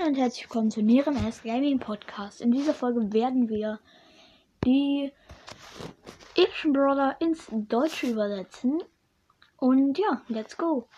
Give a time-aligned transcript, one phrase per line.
[0.00, 2.40] Moin und herzlich willkommen zu Nieren S Gaming Podcast.
[2.40, 3.80] In dieser Folge werden wir
[4.64, 5.12] die
[6.36, 8.82] epischen Brawler ins Deutsche übersetzen.
[9.58, 10.88] Und ja, let's go.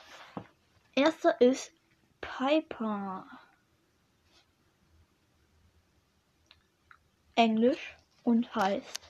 [0.94, 1.72] Erster ist
[2.20, 3.26] Piper.
[7.34, 9.00] Englisch und heißt.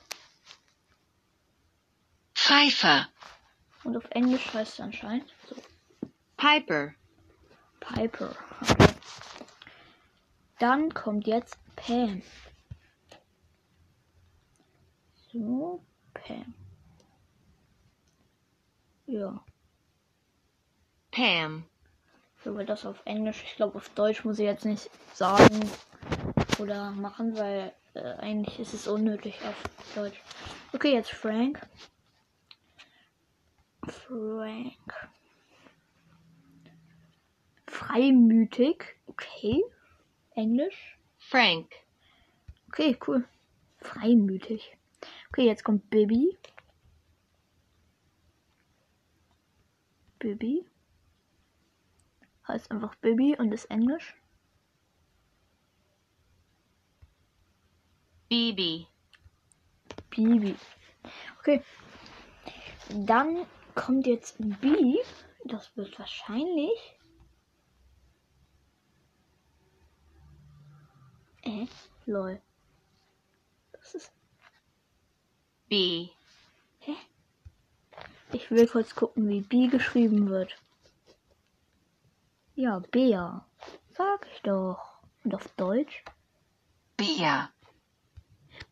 [2.33, 3.09] Pfeiffer,
[3.83, 5.55] Und auf Englisch heißt es anscheinend so.
[6.37, 6.93] Piper,
[7.79, 8.35] Piper.
[8.61, 8.82] Okay.
[10.63, 12.21] Dann kommt jetzt Pam.
[15.29, 15.83] So,
[16.13, 16.53] Pam.
[19.05, 19.43] Ja,
[21.11, 21.65] Pam,
[22.45, 23.43] so wird das auf Englisch.
[23.43, 25.69] Ich glaube, auf Deutsch muss ich jetzt nicht sagen
[26.59, 29.63] oder machen, weil äh, eigentlich ist es unnötig auf
[29.95, 30.21] Deutsch.
[30.71, 31.59] Okay, jetzt Frank.
[33.85, 35.09] Frank.
[37.67, 38.95] Freimütig.
[39.07, 39.61] Okay.
[40.35, 40.97] Englisch.
[41.17, 41.73] Frank,
[42.73, 43.23] Okay, cool.
[43.77, 44.75] Freimütig.
[45.29, 46.35] Okay, jetzt kommt Bibi.
[50.17, 50.65] Bibi.
[52.47, 54.15] Heißt einfach Bibi und ist Englisch.
[58.27, 58.87] Bibi,
[60.09, 60.55] Bibi.
[61.39, 61.61] Okay.
[62.89, 64.97] Dann kommt jetzt B.
[65.45, 66.97] Das wird wahrscheinlich.
[72.05, 72.41] Lol.
[73.71, 74.11] Das ist.
[75.69, 76.09] B,
[76.79, 76.95] Hä?
[78.31, 80.55] Ich will kurz gucken, wie B geschrieben wird.
[82.55, 83.45] Ja, Bea.
[83.89, 84.99] Sag ich doch.
[85.23, 86.03] Und auf Deutsch?
[86.97, 87.49] Bea,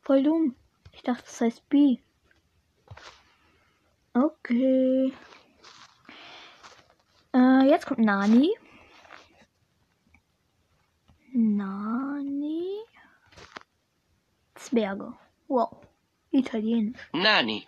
[0.02, 0.56] Voll dumm.
[0.92, 1.98] Ich dachte, das heißt B.
[4.14, 5.14] Okay.
[7.34, 8.00] Äh, jetzt kommt.
[8.00, 8.52] Nani.
[14.72, 15.14] Zwerge.
[15.48, 15.86] Wow.
[16.32, 16.98] Italienisch.
[17.12, 17.68] Nani,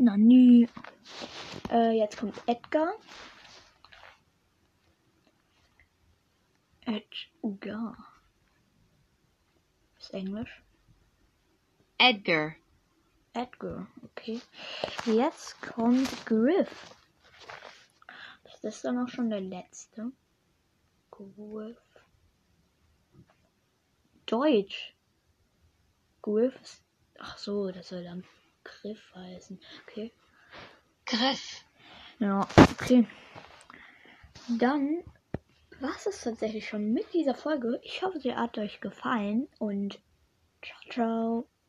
[0.00, 0.66] Nani.
[1.70, 2.94] Äh, jetzt kommt Edgar.
[6.86, 7.96] Edgar.
[9.98, 10.62] Ist Englisch.
[11.98, 12.56] Edgar,
[13.34, 14.40] Edgar, okay.
[15.04, 16.96] Jetzt kommt Griff.
[18.44, 20.10] Das ist dann auch schon der letzte.
[21.10, 21.76] Griff.
[24.30, 24.94] Deutsch.
[26.22, 26.82] Griff ist.
[27.18, 28.24] Ach so, das soll dann
[28.62, 29.60] Griff heißen.
[29.82, 30.12] Okay.
[31.04, 31.64] Griff,
[32.20, 33.06] Ja, okay.
[34.58, 35.02] Dann
[35.80, 37.80] war es tatsächlich schon mit dieser Folge.
[37.82, 39.98] Ich hoffe, sie hat euch gefallen und
[40.62, 41.50] ciao, ciao.